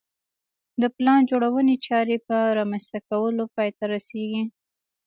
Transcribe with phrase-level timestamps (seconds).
[0.81, 4.43] د پلان جوړونې چارې په رامنځته کولو پای ته رسېږي